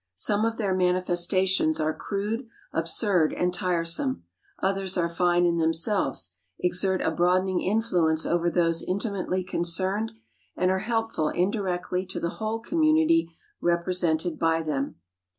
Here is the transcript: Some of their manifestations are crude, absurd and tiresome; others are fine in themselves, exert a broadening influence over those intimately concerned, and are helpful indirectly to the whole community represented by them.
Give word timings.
Some 0.15 0.45
of 0.45 0.57
their 0.57 0.73
manifestations 0.73 1.79
are 1.79 1.93
crude, 1.93 2.47
absurd 2.73 3.33
and 3.33 3.53
tiresome; 3.53 4.23
others 4.57 4.97
are 4.97 5.07
fine 5.07 5.45
in 5.45 5.57
themselves, 5.59 6.33
exert 6.59 7.01
a 7.01 7.11
broadening 7.11 7.61
influence 7.61 8.25
over 8.25 8.49
those 8.49 8.81
intimately 8.81 9.43
concerned, 9.43 10.13
and 10.57 10.71
are 10.71 10.79
helpful 10.79 11.29
indirectly 11.29 12.07
to 12.07 12.19
the 12.19 12.29
whole 12.41 12.59
community 12.59 13.29
represented 13.61 14.39
by 14.39 14.63
them. 14.63 14.95